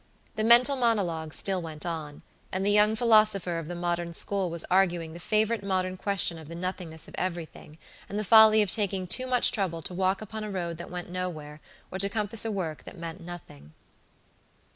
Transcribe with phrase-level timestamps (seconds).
[0.35, 4.65] The mental monologue still went on, and the young philosopher of the modern school was
[4.67, 7.77] arguing the favorite modern question of the nothingness of everything,
[8.09, 11.11] and the folly of taking too much trouble to walk upon a road that went
[11.11, 11.61] nowhere,
[11.91, 13.73] or to compass a work that meant nothing.